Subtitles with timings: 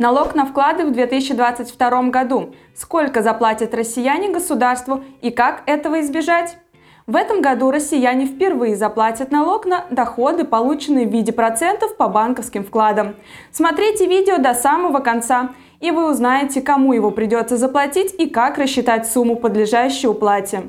[0.00, 2.54] Налог на вклады в 2022 году.
[2.74, 6.56] Сколько заплатят россияне государству и как этого избежать?
[7.06, 12.64] В этом году россияне впервые заплатят налог на доходы, полученные в виде процентов по банковским
[12.64, 13.14] вкладам.
[13.52, 15.50] Смотрите видео до самого конца,
[15.80, 20.62] и вы узнаете, кому его придется заплатить и как рассчитать сумму, подлежащую уплате.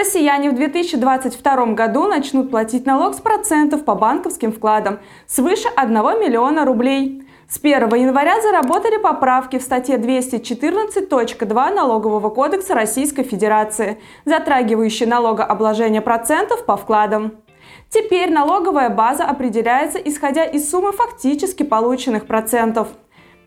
[0.00, 6.64] Россияне в 2022 году начнут платить налог с процентов по банковским вкладам свыше 1 миллиона
[6.64, 7.22] рублей.
[7.50, 16.64] С 1 января заработали поправки в статье 214.2 Налогового кодекса Российской Федерации, затрагивающие налогообложение процентов
[16.64, 17.32] по вкладам.
[17.90, 22.88] Теперь налоговая база определяется исходя из суммы фактически полученных процентов.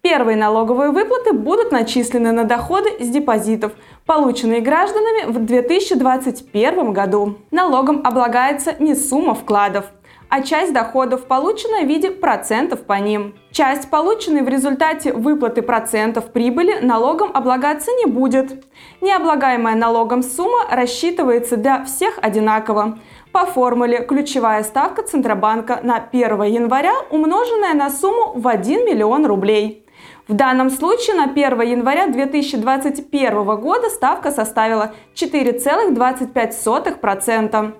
[0.05, 3.71] Первые налоговые выплаты будут начислены на доходы с депозитов,
[4.05, 7.37] полученные гражданами в 2021 году.
[7.51, 9.85] Налогом облагается не сумма вкладов,
[10.27, 13.33] а часть доходов получена в виде процентов по ним.
[13.51, 18.65] Часть, полученной в результате выплаты процентов прибыли, ноологом облагаться не будет.
[18.99, 22.99] Необлагаемая налогом сумма рассчитывается для всех одинаково.
[23.31, 29.82] По формуле ключевая ставка Центробанка на 1 января умноженная на сумму в 1 миллион рублей.
[30.27, 37.73] В данном случае на 1 января 2021 года ставка составила 4,25%.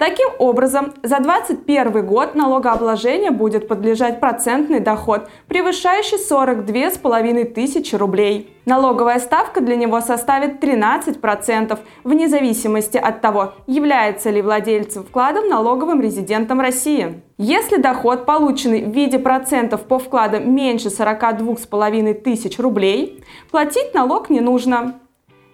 [0.00, 8.56] Таким образом, за 2021 год налогообложение будет подлежать процентный доход, превышающий 42,5 тысячи рублей.
[8.64, 16.00] Налоговая ставка для него составит 13%, вне зависимости от того, является ли владельцем вкладом налоговым
[16.00, 17.20] резидентом России.
[17.36, 24.40] Если доход, полученный в виде процентов по вкладам меньше 42,5 тысяч рублей, платить налог не
[24.40, 24.98] нужно.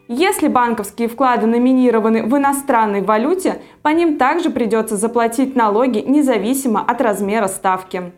[0.09, 7.01] Если банковские вклады номинированы в иностранной валюте, по ним также придется заплатить налоги независимо от
[7.01, 8.13] размера ставки.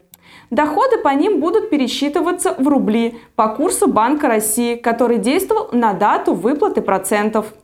[0.50, 6.34] Доходы по ним будут пересчитываться в рубли по курсу Банка России, который действовал на дату
[6.34, 7.54] выплаты процентов.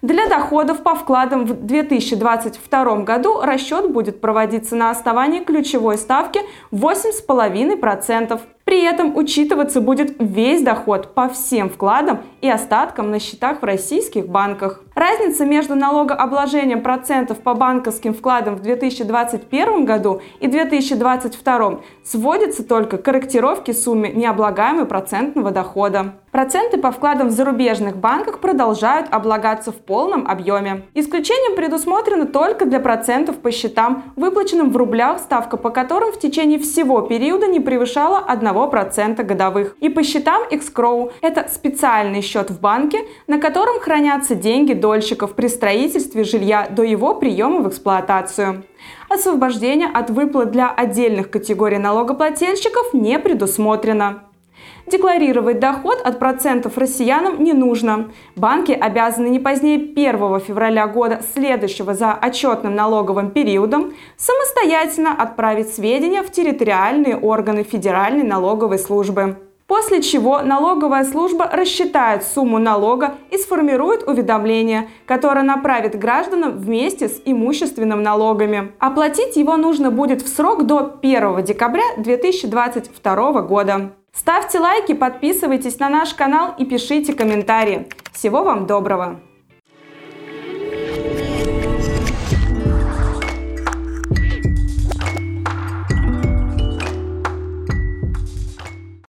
[0.00, 6.40] Для доходов по вкладам в 2022 году расчет будет проводиться на основании ключевой ставки
[6.72, 8.40] 8,5%.
[8.68, 14.28] При этом учитываться будет весь доход по всем вкладам и остаткам на счетах в российских
[14.28, 14.82] банках.
[14.94, 23.04] Разница между налогообложением процентов по банковским вкладам в 2021 году и 2022 сводится только к
[23.04, 26.16] корректировке суммы необлагаемого процентного дохода.
[26.38, 30.84] Проценты по вкладам в зарубежных банках продолжают облагаться в полном объеме.
[30.94, 36.60] Исключением предусмотрено только для процентов по счетам, выплаченным в рублях, ставка по которым в течение
[36.60, 39.76] всего периода не превышала 1 1% годовых.
[39.80, 45.48] И по счетам Xcrow– это специальный счет в банке, на котором хранятся деньги дольщиков при
[45.48, 48.62] строительстве жилья до его приема в эксплуатацию.
[49.08, 54.27] Освобождение от выплат для отдельных категорий налогоплательщиков не предусмотрено.
[54.90, 58.10] Декларировать доход от процентов россиянам не нужно.
[58.36, 66.22] Банки обязаны не позднее 1 февраля года, следующего за отчетным налоговым периодом, самостоятельно отправить сведения
[66.22, 69.36] в территориальные органы Федеральной налоговой службы.
[69.66, 77.20] После чего налоговая служба рассчитает сумму налога и сформирует уведомление, которое направит гражданам вместе с
[77.26, 78.72] имущественным налогами.
[78.78, 83.90] Оплатить его нужно будет в срок до 1 декабря 2022 года.
[84.18, 87.86] Ставьте лайки, подписывайтесь на наш канал и пишите комментарии.
[88.12, 89.20] Всего вам доброго!